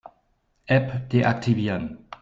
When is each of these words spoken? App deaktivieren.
App 0.67 1.09
deaktivieren. 1.11 2.07